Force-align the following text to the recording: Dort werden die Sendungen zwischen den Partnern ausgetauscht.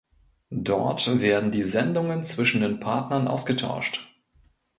Dort 0.63 1.21
werden 1.21 1.51
die 1.51 1.61
Sendungen 1.61 2.23
zwischen 2.23 2.61
den 2.61 2.79
Partnern 2.79 3.27
ausgetauscht. 3.27 4.11